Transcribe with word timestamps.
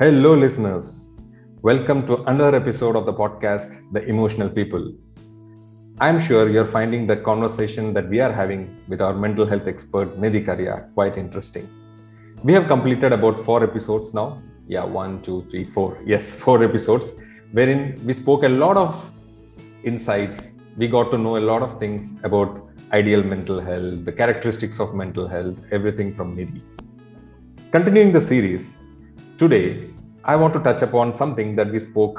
Hello, 0.00 0.32
listeners. 0.32 1.16
Welcome 1.60 2.06
to 2.06 2.22
another 2.30 2.54
episode 2.56 2.94
of 2.94 3.04
the 3.04 3.12
podcast, 3.12 3.82
The 3.92 4.04
Emotional 4.04 4.48
People. 4.48 4.94
I'm 5.98 6.20
sure 6.20 6.48
you're 6.48 6.70
finding 6.74 7.08
the 7.08 7.16
conversation 7.16 7.92
that 7.94 8.08
we 8.08 8.20
are 8.20 8.30
having 8.30 8.80
with 8.86 9.00
our 9.00 9.12
mental 9.12 9.44
health 9.44 9.66
expert, 9.66 10.16
Nidhi 10.20 10.46
Karya, 10.46 10.94
quite 10.94 11.18
interesting. 11.18 11.68
We 12.44 12.52
have 12.52 12.68
completed 12.68 13.12
about 13.12 13.40
four 13.40 13.64
episodes 13.64 14.14
now. 14.14 14.40
Yeah, 14.68 14.84
one, 14.84 15.20
two, 15.20 15.44
three, 15.50 15.64
four. 15.64 15.98
Yes, 16.06 16.32
four 16.32 16.62
episodes, 16.62 17.16
wherein 17.50 18.00
we 18.06 18.14
spoke 18.14 18.44
a 18.44 18.48
lot 18.48 18.76
of 18.76 19.12
insights. 19.82 20.60
We 20.76 20.86
got 20.86 21.10
to 21.10 21.18
know 21.18 21.38
a 21.38 21.44
lot 21.52 21.62
of 21.62 21.80
things 21.80 22.18
about 22.22 22.70
ideal 22.92 23.24
mental 23.24 23.60
health, 23.60 24.04
the 24.04 24.12
characteristics 24.12 24.78
of 24.78 24.94
mental 24.94 25.26
health, 25.26 25.58
everything 25.72 26.14
from 26.14 26.36
Nidhi. 26.36 26.62
Continuing 27.72 28.12
the 28.12 28.20
series, 28.20 28.84
today 29.42 29.88
I 30.24 30.34
want 30.34 30.52
to 30.54 30.60
touch 30.66 30.82
upon 30.82 31.14
something 31.14 31.54
that 31.54 31.70
we 31.70 31.78
spoke 31.78 32.18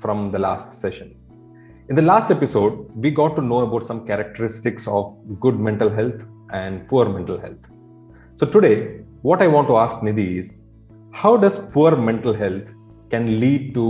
from 0.00 0.30
the 0.30 0.38
last 0.38 0.72
session. 0.72 1.08
In 1.88 1.96
the 1.96 2.02
last 2.10 2.30
episode, 2.30 2.88
we 2.94 3.10
got 3.10 3.34
to 3.38 3.42
know 3.42 3.62
about 3.66 3.82
some 3.82 4.06
characteristics 4.06 4.86
of 4.86 5.06
good 5.40 5.58
mental 5.58 5.90
health 5.90 6.24
and 6.52 6.86
poor 6.86 7.08
mental 7.08 7.40
health. 7.40 7.64
So 8.36 8.46
today, 8.46 9.00
what 9.22 9.42
I 9.42 9.48
want 9.48 9.66
to 9.66 9.78
ask 9.78 9.96
Nidhi 9.96 10.38
is 10.38 10.68
how 11.12 11.36
does 11.36 11.58
poor 11.58 11.96
mental 11.96 12.32
health 12.32 12.62
can 13.10 13.40
lead 13.40 13.74
to 13.74 13.84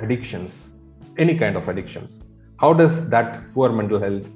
addictions, 0.00 0.80
any 1.18 1.38
kind 1.38 1.56
of 1.56 1.68
addictions? 1.68 2.24
How 2.58 2.72
does 2.72 3.08
that 3.10 3.54
poor 3.54 3.70
mental 3.70 4.00
health 4.00 4.26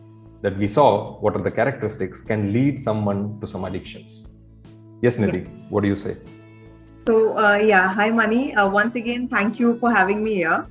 that 0.42 0.56
we 0.56 0.68
saw, 0.68 1.18
what 1.18 1.34
are 1.34 1.42
the 1.42 1.50
characteristics, 1.50 2.20
can 2.22 2.52
lead 2.52 2.80
someone 2.80 3.40
to 3.40 3.48
some 3.48 3.64
addictions? 3.64 4.36
Yes, 5.02 5.16
Nidhi, 5.16 5.48
what 5.68 5.82
do 5.82 5.88
you 5.88 5.96
say? 5.96 6.16
So, 7.06 7.38
uh, 7.38 7.56
yeah, 7.56 7.86
hi, 7.86 8.10
Mani. 8.10 8.54
Uh, 8.54 8.68
once 8.68 8.96
again, 8.96 9.28
thank 9.28 9.60
you 9.60 9.78
for 9.78 9.92
having 9.92 10.24
me 10.24 10.34
here. 10.34 10.66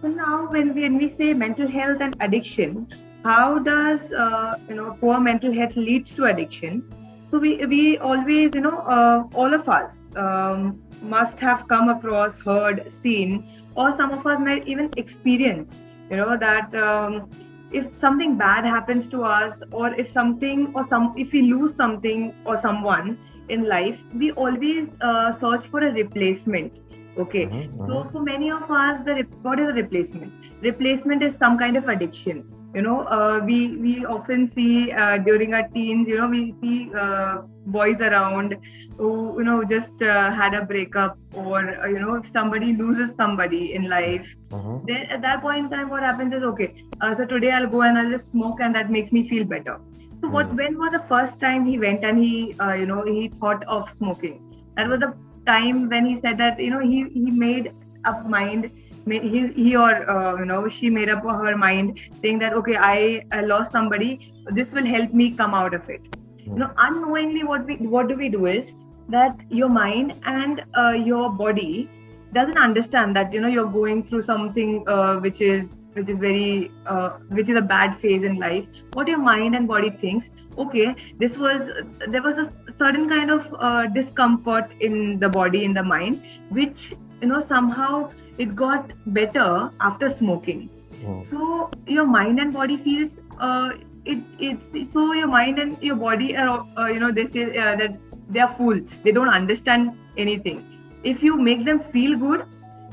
So 0.00 0.08
now, 0.08 0.48
when 0.50 0.74
we, 0.74 0.82
when 0.82 0.98
we 0.98 1.08
say 1.08 1.32
mental 1.32 1.66
health 1.66 2.02
and 2.02 2.16
addiction, 2.20 2.88
how 3.24 3.58
does 3.58 4.00
uh, 4.12 4.58
you 4.68 4.74
know 4.74 4.96
poor 5.00 5.18
mental 5.20 5.52
health 5.52 5.76
leads 5.76 6.10
to 6.16 6.26
addiction? 6.26 6.82
So 7.30 7.38
we 7.38 7.64
we 7.66 7.96
always 7.98 8.54
you 8.54 8.60
know 8.60 8.78
uh, 8.80 9.24
all 9.34 9.54
of 9.54 9.68
us 9.68 9.94
um, 10.16 10.82
must 11.00 11.40
have 11.40 11.66
come 11.68 11.88
across, 11.88 12.36
heard, 12.36 12.92
seen, 13.02 13.46
or 13.74 13.96
some 13.96 14.12
of 14.12 14.26
us 14.26 14.40
might 14.40 14.68
even 14.68 14.90
experience 14.96 15.72
you 16.10 16.18
know 16.18 16.36
that 16.36 16.74
um, 16.74 17.30
if 17.72 17.86
something 17.98 18.36
bad 18.36 18.64
happens 18.64 19.06
to 19.06 19.24
us 19.24 19.56
or 19.72 19.94
if 19.94 20.10
something 20.12 20.70
or 20.74 20.86
some 20.88 21.14
if 21.16 21.32
we 21.32 21.42
lose 21.42 21.74
something 21.76 22.34
or 22.44 22.56
someone 22.56 23.18
in 23.52 23.68
life, 23.68 23.98
we 24.14 24.32
always 24.32 24.88
uh, 25.00 25.32
search 25.38 25.66
for 25.66 25.84
a 25.86 25.92
replacement. 25.92 26.80
Okay, 27.18 27.46
mm-hmm, 27.46 27.86
so 27.86 28.08
for 28.10 28.22
many 28.22 28.50
of 28.50 28.70
us, 28.70 29.04
the 29.04 29.26
what 29.42 29.60
is 29.60 29.68
a 29.68 29.74
replacement? 29.74 30.32
Replacement 30.62 31.22
is 31.22 31.34
some 31.44 31.58
kind 31.58 31.76
of 31.76 31.88
addiction. 31.88 32.44
You 32.74 32.82
know, 32.82 33.00
uh, 33.16 33.40
we 33.44 33.76
we 33.76 34.06
often 34.06 34.50
see 34.50 34.92
uh, 34.92 35.18
during 35.18 35.52
our 35.52 35.68
teens, 35.74 36.08
you 36.08 36.16
know, 36.16 36.28
we 36.28 36.54
see 36.62 36.90
uh, 36.94 37.42
boys 37.66 38.00
around 38.00 38.56
who 38.96 39.10
you 39.38 39.44
know 39.44 39.62
just 39.64 40.02
uh, 40.02 40.30
had 40.30 40.54
a 40.54 40.64
breakup 40.64 41.18
or 41.34 41.60
you 41.88 41.98
know 41.98 42.14
if 42.14 42.30
somebody 42.30 42.72
loses 42.72 43.14
somebody 43.14 43.74
in 43.74 43.88
life 43.88 44.34
mm-hmm. 44.50 44.84
then 44.86 45.06
at 45.06 45.22
that 45.22 45.40
point 45.40 45.64
in 45.64 45.70
time 45.70 45.88
what 45.88 46.02
happens 46.02 46.34
is 46.34 46.42
okay 46.42 46.84
so 47.16 47.24
today 47.24 47.50
i'll 47.52 47.66
go 47.66 47.82
and 47.82 47.98
i'll 47.98 48.10
just 48.10 48.30
smoke 48.30 48.60
and 48.60 48.74
that 48.74 48.90
makes 48.90 49.12
me 49.12 49.26
feel 49.28 49.44
better 49.44 49.78
so 50.22 50.28
what? 50.28 50.46
Hmm. 50.46 50.56
When 50.56 50.78
was 50.78 50.92
the 50.92 51.04
first 51.08 51.40
time 51.40 51.66
he 51.66 51.78
went 51.78 52.04
and 52.04 52.18
he, 52.18 52.54
uh, 52.60 52.74
you 52.74 52.86
know, 52.86 53.04
he 53.04 53.28
thought 53.28 53.64
of 53.64 53.90
smoking? 53.96 54.40
That 54.76 54.88
was 54.88 55.00
the 55.00 55.14
time 55.46 55.88
when 55.88 56.06
he 56.06 56.20
said 56.20 56.38
that, 56.38 56.60
you 56.60 56.70
know, 56.70 56.80
he 56.80 57.04
he 57.12 57.30
made 57.30 57.72
up 58.04 58.26
mind. 58.26 58.70
He, 59.04 59.48
he 59.48 59.74
or 59.74 60.08
uh, 60.08 60.38
you 60.38 60.44
know 60.44 60.68
she 60.68 60.88
made 60.88 61.08
up 61.08 61.24
her 61.24 61.56
mind 61.56 61.98
saying 62.20 62.38
that 62.38 62.52
okay 62.52 62.76
I, 62.76 63.24
I 63.32 63.40
lost 63.40 63.72
somebody 63.72 64.32
this 64.46 64.70
will 64.70 64.86
help 64.86 65.12
me 65.12 65.32
come 65.32 65.54
out 65.54 65.74
of 65.74 65.90
it 65.90 66.02
you 66.38 66.54
know 66.54 66.70
unknowingly 66.78 67.42
what 67.42 67.66
we 67.66 67.78
what 67.78 68.06
do 68.06 68.14
we 68.14 68.28
do 68.28 68.46
is 68.46 68.70
that 69.08 69.40
your 69.50 69.68
mind 69.68 70.14
and 70.24 70.64
uh, 70.78 70.90
your 70.90 71.30
body 71.30 71.90
doesn't 72.32 72.56
understand 72.56 73.16
that 73.16 73.32
you 73.32 73.40
know 73.40 73.48
you're 73.48 73.72
going 73.72 74.04
through 74.04 74.22
something 74.22 74.84
uh, 74.86 75.16
which 75.16 75.40
is 75.40 75.68
which 75.94 76.08
is 76.08 76.18
very 76.18 76.70
uh, 76.86 77.10
which 77.38 77.48
is 77.48 77.56
a 77.56 77.60
bad 77.60 77.98
phase 78.00 78.22
in 78.22 78.36
life. 78.36 78.66
What 78.92 79.08
your 79.08 79.18
mind 79.18 79.54
and 79.54 79.68
body 79.68 79.90
thinks 79.90 80.30
okay 80.58 80.94
this 81.18 81.36
was 81.38 81.70
there 82.08 82.22
was 82.22 82.38
a 82.38 82.52
certain 82.78 83.08
kind 83.08 83.30
of 83.30 83.54
uh, 83.58 83.86
discomfort 83.86 84.70
in 84.80 85.18
the 85.18 85.28
body 85.28 85.64
in 85.64 85.72
the 85.72 85.82
mind 85.82 86.22
which 86.50 86.94
you 87.20 87.28
know 87.28 87.40
somehow 87.48 88.10
it 88.38 88.54
got 88.54 88.90
better 89.06 89.70
after 89.80 90.08
smoking. 90.08 90.68
Oh. 91.06 91.22
so 91.22 91.70
your 91.86 92.06
mind 92.06 92.38
and 92.38 92.52
body 92.52 92.76
feels 92.76 93.10
uh, 93.40 93.72
it 94.04 94.18
it's 94.38 94.92
so 94.92 95.12
your 95.12 95.26
mind 95.28 95.58
and 95.58 95.82
your 95.82 95.96
body 95.96 96.36
are 96.36 96.66
uh, 96.76 96.86
you 96.86 97.00
know 97.00 97.10
they 97.10 97.26
say 97.26 97.56
uh, 97.56 97.76
that 97.76 97.98
they 98.28 98.40
are 98.40 98.54
fools. 98.54 98.94
They 99.02 99.12
don't 99.12 99.28
understand 99.28 99.92
anything. 100.16 100.64
If 101.02 101.22
you 101.22 101.36
make 101.36 101.64
them 101.64 101.80
feel 101.80 102.18
good 102.18 102.46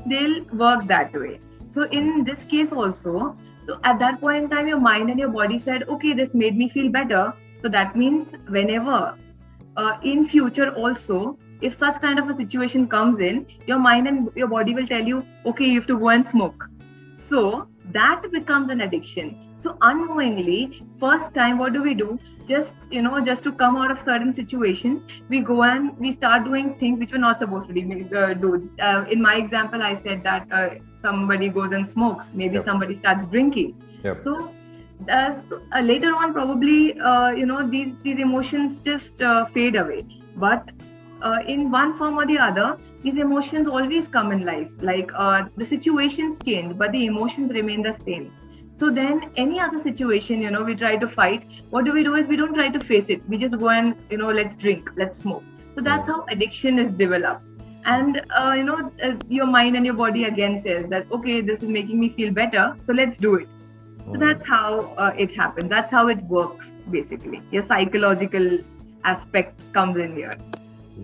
they'll 0.06 0.42
work 0.64 0.84
that 0.84 1.12
way 1.12 1.40
so 1.70 1.84
in 1.84 2.24
this 2.24 2.44
case 2.44 2.72
also, 2.72 3.36
so 3.66 3.78
at 3.84 3.98
that 4.00 4.20
point 4.20 4.44
in 4.44 4.50
time, 4.50 4.66
your 4.66 4.80
mind 4.80 5.10
and 5.10 5.18
your 5.18 5.28
body 5.28 5.58
said, 5.58 5.88
okay, 5.88 6.12
this 6.12 6.30
made 6.34 6.56
me 6.56 6.68
feel 6.68 6.90
better. 6.90 7.32
So 7.62 7.68
that 7.68 7.94
means 7.94 8.26
whenever 8.48 9.16
uh, 9.76 9.98
in 10.02 10.26
future 10.26 10.70
also, 10.74 11.38
if 11.60 11.74
such 11.74 12.00
kind 12.00 12.18
of 12.18 12.28
a 12.28 12.36
situation 12.36 12.88
comes 12.88 13.20
in, 13.20 13.46
your 13.66 13.78
mind 13.78 14.08
and 14.08 14.30
your 14.34 14.48
body 14.48 14.74
will 14.74 14.86
tell 14.86 15.06
you, 15.06 15.24
okay, 15.46 15.66
you 15.66 15.80
have 15.80 15.86
to 15.88 15.98
go 15.98 16.08
and 16.08 16.26
smoke. 16.26 16.68
So 17.16 17.68
that 17.92 18.22
becomes 18.32 18.70
an 18.70 18.80
addiction. 18.80 19.36
So 19.58 19.76
unknowingly, 19.82 20.82
first 20.98 21.34
time, 21.34 21.58
what 21.58 21.74
do 21.74 21.82
we 21.82 21.94
do? 21.94 22.18
Just 22.46 22.74
you 22.90 23.02
know, 23.02 23.20
just 23.20 23.42
to 23.44 23.52
come 23.52 23.76
out 23.76 23.90
of 23.90 23.98
certain 23.98 24.34
situations, 24.34 25.04
we 25.28 25.40
go 25.40 25.62
and 25.62 25.96
we 25.98 26.12
start 26.12 26.44
doing 26.44 26.74
things 26.74 26.98
which 26.98 27.12
we're 27.12 27.18
not 27.18 27.38
supposed 27.38 27.68
to 27.68 27.74
do. 27.74 28.70
Uh, 28.80 29.04
in 29.10 29.20
my 29.20 29.36
example, 29.36 29.82
I 29.82 30.00
said 30.02 30.22
that 30.24 30.48
uh, 30.50 30.70
somebody 31.02 31.48
goes 31.48 31.72
and 31.72 31.88
smokes. 31.88 32.30
Maybe 32.34 32.54
yep. 32.54 32.64
somebody 32.64 32.94
starts 32.94 33.26
drinking. 33.26 33.82
Yep. 34.02 34.24
so 34.24 34.52
uh, 35.08 35.80
later 35.82 36.14
on 36.14 36.32
probably 36.32 36.98
uh, 37.00 37.30
you 37.30 37.46
know 37.46 37.66
these 37.66 37.94
these 38.02 38.18
emotions 38.18 38.78
just 38.78 39.22
uh, 39.22 39.44
fade 39.46 39.76
away. 39.76 40.06
But 40.36 40.70
uh, 41.22 41.38
in 41.46 41.70
one 41.70 41.96
form 41.96 42.18
or 42.18 42.26
the 42.26 42.38
other 42.38 42.78
these 43.02 43.16
emotions 43.16 43.68
always 43.68 44.08
come 44.08 44.32
in 44.32 44.44
life. 44.44 44.68
Like 44.80 45.10
uh, 45.14 45.44
the 45.56 45.64
situations 45.64 46.38
change 46.44 46.76
but 46.76 46.92
the 46.92 47.06
emotions 47.06 47.52
remain 47.52 47.82
the 47.82 47.96
same. 48.04 48.32
So 48.74 48.90
then 48.90 49.30
any 49.36 49.60
other 49.60 49.78
situation 49.78 50.40
you 50.40 50.50
know 50.50 50.62
we 50.62 50.74
try 50.74 50.96
to 50.96 51.08
fight. 51.08 51.46
What 51.70 51.84
do 51.84 51.92
we 51.92 52.02
do 52.02 52.14
is 52.14 52.26
we 52.26 52.36
don't 52.36 52.54
try 52.54 52.68
to 52.68 52.80
face 52.80 53.08
it. 53.08 53.28
We 53.28 53.38
just 53.38 53.58
go 53.58 53.70
and 53.70 53.94
you 54.10 54.18
know 54.18 54.30
let's 54.30 54.54
drink 54.56 54.90
let's 54.96 55.18
smoke. 55.18 55.44
So 55.74 55.80
that's 55.80 56.08
how 56.08 56.24
addiction 56.28 56.78
is 56.78 56.92
developed 56.92 57.44
and 57.84 58.22
uh, 58.36 58.52
you 58.56 58.64
know 58.64 58.90
uh, 59.02 59.14
your 59.28 59.46
mind 59.46 59.76
and 59.76 59.86
your 59.86 59.94
body 59.94 60.24
again 60.24 60.60
says 60.60 60.88
that 60.90 61.06
okay 61.12 61.40
this 61.40 61.62
is 61.62 61.68
making 61.68 61.98
me 61.98 62.10
feel 62.10 62.32
better 62.32 62.76
so 62.80 62.92
let's 62.92 63.16
do 63.16 63.36
it. 63.36 63.48
So 64.04 64.12
hmm. 64.12 64.18
that's 64.18 64.46
how 64.46 64.94
uh, 64.96 65.12
it 65.16 65.34
happens. 65.36 65.68
That's 65.68 65.90
how 65.90 66.08
it 66.08 66.22
works 66.24 66.72
basically. 66.90 67.42
Your 67.50 67.62
psychological 67.62 68.58
aspect 69.04 69.60
comes 69.72 69.96
in 69.98 70.16
here. 70.16 70.32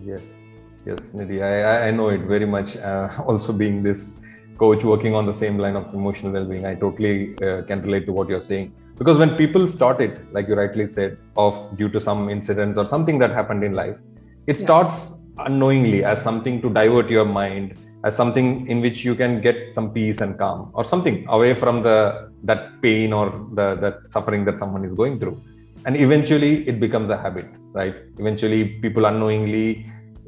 Yes. 0.05 0.57
Yes 0.85 1.13
nidhi. 1.13 1.41
I, 1.43 1.87
I 1.87 1.91
know 1.91 2.09
it 2.09 2.21
very 2.21 2.45
much 2.45 2.77
uh, 2.77 3.09
also 3.25 3.53
being 3.53 3.83
this 3.83 4.19
coach 4.57 4.83
working 4.83 5.13
on 5.13 5.25
the 5.25 5.33
same 5.33 5.57
line 5.57 5.75
of 5.75 5.93
emotional 5.93 6.31
well-being 6.31 6.65
i 6.65 6.73
totally 6.73 7.35
uh, 7.43 7.61
can 7.67 7.79
relate 7.83 8.05
to 8.07 8.11
what 8.11 8.27
you're 8.27 8.41
saying. 8.41 8.73
Because 8.97 9.19
when 9.19 9.35
people 9.37 9.67
start 9.67 10.01
it 10.01 10.33
like 10.33 10.47
you 10.47 10.55
rightly 10.55 10.87
said 10.87 11.19
of 11.37 11.77
due 11.77 11.89
to 11.89 11.99
some 11.99 12.29
incidents 12.29 12.79
or 12.79 12.87
something 12.87 13.19
that 13.19 13.29
happened 13.29 13.63
in 13.63 13.73
life 13.73 13.99
it 14.47 14.57
yeah. 14.57 14.63
starts 14.63 15.16
unknowingly 15.39 16.03
as 16.03 16.21
something 16.21 16.61
to 16.61 16.69
divert 16.69 17.09
your 17.09 17.25
mind 17.25 17.77
as 18.03 18.15
something 18.15 18.67
in 18.67 18.79
which 18.81 19.03
you 19.03 19.15
can 19.15 19.41
get 19.41 19.73
some 19.73 19.91
peace 19.91 20.21
and 20.21 20.37
calm 20.37 20.71
or 20.73 20.83
something 20.85 21.25
away 21.29 21.53
from 21.53 21.81
the 21.81 22.29
that 22.43 22.81
pain 22.81 23.11
or 23.11 23.25
the 23.53 23.75
that 23.75 24.11
suffering 24.11 24.45
that 24.45 24.57
someone 24.57 24.85
is 24.85 24.93
going 24.93 25.19
through. 25.19 25.41
And 25.85 25.95
eventually 25.95 26.67
it 26.67 26.79
becomes 26.79 27.09
a 27.09 27.17
habit 27.17 27.47
right? 27.73 27.95
Eventually 28.17 28.79
people 28.83 29.05
unknowingly 29.05 29.85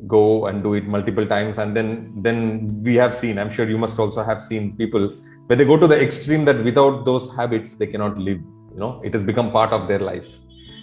go 0.08 0.46
and 0.48 0.64
do 0.64 0.76
it 0.76 0.86
multiple 0.86 1.26
times 1.26 1.58
and 1.58 1.76
then 1.76 2.14
then 2.26 2.38
we 2.84 2.96
have 2.96 3.14
seen 3.14 3.38
i'm 3.38 3.52
sure 3.52 3.68
you 3.68 3.78
must 3.78 4.00
also 4.00 4.24
have 4.24 4.42
seen 4.42 4.74
people 4.78 5.10
where 5.48 5.58
they 5.58 5.66
go 5.66 5.76
to 5.78 5.88
the 5.88 6.00
extreme 6.06 6.46
that 6.46 6.64
without 6.64 7.04
those 7.04 7.26
habits 7.36 7.76
they 7.76 7.86
cannot 7.86 8.18
live 8.18 8.40
you 8.74 8.80
know? 8.80 9.02
It 9.04 9.14
has 9.14 9.24
become 9.24 9.52
part 9.52 9.72
of 9.72 9.88
their 9.88 10.00
life. 10.00 10.40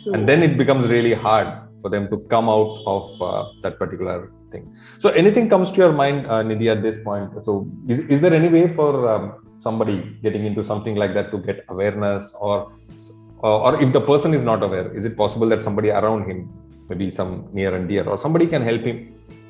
And 0.07 0.29
then 0.29 0.43
it 0.43 0.57
becomes 0.57 0.87
really 0.87 1.15
hard 1.15 1.49
for 1.87 1.91
them 1.95 2.09
to 2.13 2.19
come 2.35 2.49
out 2.57 2.73
of 2.95 3.23
uh, 3.23 3.45
that 3.63 3.79
particular 3.79 4.33
thing. 4.53 4.65
So, 4.99 5.11
anything 5.23 5.49
comes 5.49 5.71
to 5.73 5.79
your 5.85 5.93
mind, 5.93 6.27
uh, 6.27 6.43
Nidhi, 6.51 6.69
at 6.75 6.83
this 6.83 6.97
point? 7.09 7.45
So, 7.45 7.69
is, 7.89 8.01
is 8.15 8.21
there 8.21 8.35
any 8.35 8.49
way 8.57 8.65
for 8.79 9.09
um, 9.13 9.25
somebody 9.59 9.97
getting 10.23 10.47
into 10.51 10.65
something 10.65 10.97
like 11.03 11.15
that 11.15 11.31
to 11.33 11.39
get 11.39 11.65
awareness, 11.69 12.35
or, 12.41 12.73
or 13.39 13.55
or 13.67 13.83
if 13.83 13.93
the 13.99 14.05
person 14.13 14.35
is 14.35 14.43
not 14.43 14.63
aware, 14.69 14.87
is 15.01 15.05
it 15.11 15.17
possible 15.17 15.49
that 15.55 15.63
somebody 15.63 15.91
around 15.91 16.31
him, 16.31 16.41
maybe 16.89 17.11
some 17.11 17.49
near 17.53 17.75
and 17.75 17.89
dear, 17.89 18.05
or 18.09 18.19
somebody 18.19 18.47
can 18.55 18.63
help 18.71 18.83
him? 18.83 18.99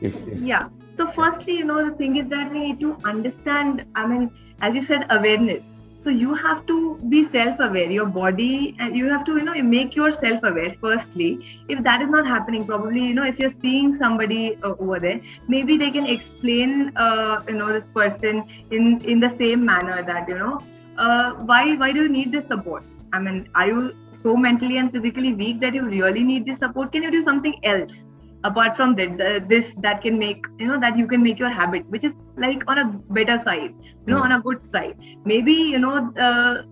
If, 0.00 0.14
if 0.28 0.40
yeah 0.40 0.68
So, 0.96 1.06
firstly, 1.12 1.58
you 1.58 1.64
know, 1.64 1.78
the 1.88 1.94
thing 1.96 2.16
is 2.16 2.28
that 2.30 2.50
we 2.52 2.60
need 2.60 2.80
to 2.80 2.96
understand, 3.04 3.84
I 3.94 4.06
mean, 4.06 4.30
as 4.62 4.74
you 4.74 4.82
said, 4.82 5.06
awareness. 5.10 5.62
So, 6.06 6.10
you 6.10 6.34
have 6.34 6.64
to 6.66 6.98
be 7.08 7.24
self 7.24 7.58
aware, 7.58 7.90
your 7.90 8.06
body, 8.06 8.76
and 8.78 8.96
you 8.96 9.08
have 9.08 9.24
to, 9.24 9.38
you 9.38 9.42
know, 9.42 9.54
make 9.60 9.96
yourself 9.96 10.44
aware 10.44 10.76
firstly. 10.80 11.64
If 11.68 11.82
that 11.82 12.00
is 12.00 12.08
not 12.08 12.28
happening, 12.28 12.64
probably, 12.64 13.00
you 13.06 13.12
know, 13.12 13.24
if 13.24 13.40
you're 13.40 13.56
seeing 13.60 13.92
somebody 13.92 14.56
uh, 14.62 14.74
over 14.78 15.00
there, 15.00 15.20
maybe 15.48 15.76
they 15.76 15.90
can 15.90 16.06
explain, 16.06 16.96
uh, 16.96 17.42
you 17.48 17.54
know, 17.54 17.72
this 17.72 17.88
person 17.88 18.44
in, 18.70 19.00
in 19.00 19.18
the 19.18 19.30
same 19.36 19.64
manner 19.64 20.04
that, 20.04 20.28
you 20.28 20.38
know, 20.38 20.60
uh, 20.96 21.32
why, 21.50 21.74
why 21.74 21.90
do 21.90 22.02
you 22.04 22.08
need 22.08 22.30
this 22.30 22.46
support? 22.46 22.84
I 23.12 23.18
mean, 23.18 23.48
are 23.56 23.66
you 23.66 23.96
so 24.12 24.36
mentally 24.36 24.76
and 24.76 24.92
physically 24.92 25.34
weak 25.34 25.60
that 25.62 25.74
you 25.74 25.82
really 25.82 26.22
need 26.22 26.46
this 26.46 26.58
support? 26.58 26.92
Can 26.92 27.02
you 27.02 27.10
do 27.10 27.24
something 27.24 27.58
else? 27.64 28.06
Apart 28.44 28.76
from 28.76 28.94
that 28.94 29.48
this 29.48 29.72
that 29.78 30.02
can 30.02 30.18
make 30.18 30.46
you 30.58 30.66
know 30.66 30.78
that 30.80 30.96
you 30.96 31.06
can 31.06 31.22
make 31.22 31.38
your 31.38 31.50
habit 31.50 31.88
which 31.88 32.04
is 32.04 32.12
like 32.36 32.62
on 32.68 32.78
a 32.78 32.84
better 33.18 33.36
side 33.38 33.74
you 34.06 34.14
know 34.14 34.20
mm. 34.20 34.24
on 34.24 34.32
a 34.32 34.40
good 34.40 34.70
side. 34.70 34.96
Maybe 35.24 35.52
you 35.52 35.78
know 35.78 36.12
uh, 36.18 36.62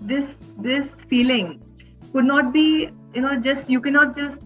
this 0.00 0.36
this 0.58 0.94
feeling 1.08 1.62
could 2.12 2.24
not 2.24 2.52
be 2.52 2.90
you 3.14 3.20
know 3.20 3.36
just 3.40 3.70
you 3.70 3.80
cannot 3.80 4.16
just 4.16 4.38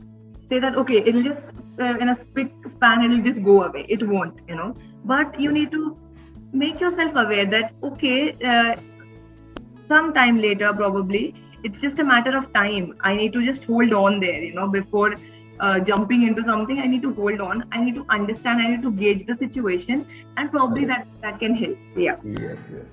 say 0.49 0.59
that 0.59 0.77
okay 0.77 0.99
it'll 0.99 1.23
just 1.23 1.43
uh, 1.81 1.97
in 1.99 2.09
a 2.11 2.17
quick 2.17 2.53
span 2.77 3.03
it'll 3.05 3.25
just 3.25 3.43
go 3.43 3.63
away. 3.65 3.87
It 3.89 4.07
won't 4.07 4.41
you 4.49 4.57
know. 4.57 4.75
But 5.05 5.39
you 5.41 5.53
need 5.53 5.71
to 5.73 5.97
make 6.53 6.81
yourself 6.81 7.17
aware 7.17 7.47
that 7.47 7.73
okay 7.83 8.33
uh, 8.45 8.77
sometime 9.89 10.37
later 10.37 10.73
probably 10.73 11.35
it's 11.65 11.81
just 11.81 11.99
a 11.99 12.05
matter 12.05 12.37
of 12.37 12.53
time. 12.53 12.97
I 13.01 13.15
need 13.15 13.33
to 13.33 13.45
just 13.45 13.65
hold 13.65 13.93
on 13.93 14.21
there 14.21 14.43
you 14.43 14.55
know 14.55 14.69
before 14.69 15.15
uh, 15.63 15.79
jumping 15.89 16.23
into 16.29 16.43
something 16.51 16.79
i 16.85 16.87
need 16.93 17.03
to 17.09 17.13
hold 17.21 17.41
on. 17.49 17.65
I 17.73 17.81
need 17.85 17.97
to 18.01 18.05
understand 18.17 18.61
i 18.65 18.69
need 18.73 18.83
to 18.89 18.93
gauge 19.03 19.23
the 19.31 19.37
situation 19.45 20.07
and 20.37 20.51
probably 20.51 20.85
that 20.93 21.07
that 21.23 21.39
can 21.43 21.55
help. 21.63 21.77
Yeah. 21.97 22.17
Yes 22.47 22.71
yes. 22.77 22.93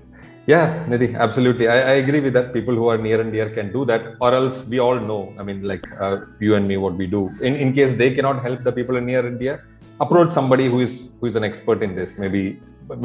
Yeah 0.51 0.66
nidhi 0.92 1.10
absolutely. 1.25 1.68
I, 1.75 1.77
I 1.92 1.95
agree 2.04 2.21
with 2.25 2.33
that. 2.38 2.48
People 2.57 2.75
who 2.81 2.88
are 2.94 2.98
near 3.07 3.19
and 3.24 3.31
dear 3.38 3.50
can 3.57 3.68
do 3.77 3.83
that 3.92 4.06
or 4.27 4.31
else 4.39 4.57
we 4.74 4.80
all 4.86 5.00
know. 5.10 5.21
I 5.39 5.44
mean 5.50 5.62
like 5.71 5.86
uh, 6.06 6.16
you 6.45 6.56
and 6.60 6.68
me 6.71 6.77
what 6.86 6.95
we 7.01 7.07
do. 7.18 7.21
In 7.50 7.56
in 7.66 7.74
case 7.80 7.94
they 8.01 8.12
cannot 8.18 8.39
help 8.48 8.63
the 8.69 8.74
people 8.80 8.98
in 9.01 9.06
near 9.12 9.25
and 9.30 9.39
dear 9.44 9.57
approach 10.06 10.31
somebody 10.39 10.68
who 10.74 10.80
is 10.88 10.95
who 11.19 11.27
is 11.31 11.38
an 11.42 11.45
expert 11.51 11.81
in 11.88 11.94
this. 12.00 12.18
Maybe 12.25 12.44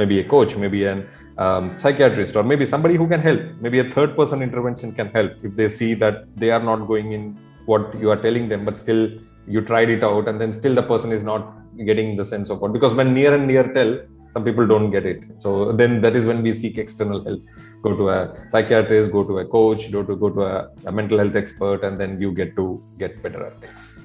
maybe 0.00 0.18
a 0.20 0.26
coach 0.34 0.52
maybe 0.64 0.80
an 0.92 1.00
um, 1.44 1.64
psychiatrist 1.80 2.36
or 2.40 2.44
maybe 2.52 2.66
somebody 2.74 2.96
who 3.00 3.08
can 3.14 3.22
help. 3.28 3.42
Maybe 3.66 3.80
a 3.86 3.88
third 3.96 4.12
person 4.20 4.46
intervention 4.48 4.92
can 5.00 5.08
help 5.18 5.32
if 5.48 5.54
they 5.60 5.68
see 5.80 5.92
that 6.04 6.16
they 6.42 6.50
are 6.56 6.64
not 6.70 6.80
going 6.92 7.12
in 7.18 7.24
what 7.72 7.84
you 8.02 8.10
are 8.14 8.20
telling 8.26 8.46
them 8.52 8.64
but 8.68 8.76
still 8.84 9.02
you 9.46 9.60
tried 9.60 9.90
it 9.90 10.02
out 10.02 10.28
and 10.28 10.40
then 10.40 10.52
still 10.52 10.74
the 10.74 10.82
person 10.82 11.12
is 11.12 11.22
not 11.22 11.52
getting 11.84 12.16
the 12.16 12.24
sense 12.24 12.50
of 12.50 12.60
what 12.60 12.72
because 12.72 12.94
when 12.94 13.12
near 13.12 13.34
and 13.34 13.46
near 13.46 13.72
tell 13.72 13.98
some 14.34 14.44
people 14.44 14.66
don't 14.66 14.90
get 14.90 15.06
it. 15.06 15.24
So 15.38 15.72
then 15.72 16.00
that 16.02 16.16
is 16.16 16.26
when 16.26 16.42
we 16.42 16.52
seek 16.54 16.76
external 16.76 17.22
help. 17.22 17.42
Go 17.82 17.96
to 18.00 18.08
a 18.10 18.18
psychiatrist 18.50 19.12
go 19.12 19.22
to 19.30 19.38
a 19.38 19.44
coach 19.56 19.92
go 19.92 20.02
to 20.02 20.16
go 20.16 20.30
to 20.30 20.42
a, 20.42 20.70
a 20.86 20.92
mental 20.92 21.18
health 21.18 21.36
expert 21.36 21.84
and 21.84 22.00
then 22.00 22.20
you 22.20 22.32
get 22.32 22.56
to 22.56 22.82
get 22.98 23.22
better 23.22 23.46
at 23.46 23.60
things. 23.60 24.00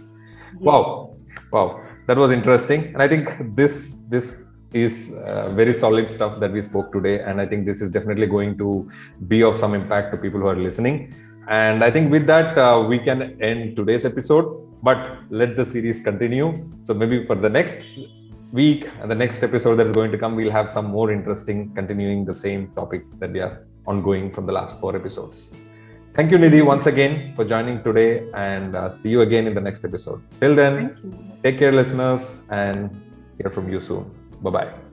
Wow. 0.60 1.16
Wow. 1.52 1.82
That 2.08 2.18
was 2.18 2.32
interesting. 2.32 2.86
And 2.94 3.02
i 3.02 3.08
think 3.08 3.56
this 3.56 4.04
this 4.10 4.42
is 4.72 4.94
uh, 5.18 5.50
very 5.60 5.74
solid 5.74 6.12
stuff 6.12 6.40
that 6.40 6.52
we 6.52 6.62
spoke 6.62 6.94
today. 6.94 7.22
And 7.22 7.42
i 7.42 7.48
think 7.48 7.66
this 7.66 7.82
is 7.82 7.92
definitely 7.92 8.28
going 8.28 8.58
to 8.60 8.70
be 9.28 9.42
of 9.42 9.58
some 9.58 9.74
impact 9.74 10.12
to 10.12 10.18
people 10.18 10.40
who 10.42 10.48
are 10.48 10.62
listening. 10.70 11.14
And 11.48 11.84
i 11.84 11.90
think 11.90 12.12
with 12.12 12.28
that 12.28 12.58
uh, 12.58 12.86
we 12.88 13.00
can 13.00 13.42
end 13.42 13.76
today's 13.76 14.06
episode 14.06 14.69
but 14.82 15.20
let 15.30 15.56
the 15.56 15.66
series 15.66 16.02
continue. 16.02 16.70
So 16.84 16.94
maybe 16.94 17.26
for 17.26 17.36
the 17.36 17.50
next 17.50 18.00
week 18.52 18.90
and 19.02 19.10
the 19.10 19.16
next 19.16 19.44
episode 19.44 19.76
that 19.78 19.88
is 19.88 19.94
going 19.94 20.12
to 20.12 20.18
come, 20.18 20.36
we'll 20.36 20.52
have 20.52 20.70
some 20.70 20.88
more 20.88 21.12
interesting, 21.12 21.74
continuing 21.76 22.26
the 22.26 22.34
same 22.34 22.72
topic 22.76 23.04
that 23.20 23.32
we 23.32 23.40
are 23.40 23.66
ongoing 23.86 24.32
from 24.32 24.46
the 24.46 24.52
last 24.52 24.80
four 24.80 24.96
episodes. 24.96 25.56
Thank 26.16 26.32
you, 26.32 26.38
Nidhi, 26.38 26.66
once 26.66 26.88
again 26.88 27.34
for 27.36 27.46
joining 27.46 27.84
today, 27.84 28.30
and 28.34 28.76
uh, 28.76 28.90
see 28.90 29.10
you 29.10 29.22
again 29.22 29.48
in 29.48 29.54
the 29.54 29.62
next 29.62 29.86
episode. 29.86 30.22
Till 30.40 30.56
then, 30.56 30.98
take 31.44 31.60
care, 31.60 31.72
listeners, 31.72 32.48
and 32.50 32.90
hear 33.38 33.50
from 33.50 33.72
you 33.72 33.80
soon. 33.80 34.10
Bye 34.42 34.50
bye. 34.50 34.89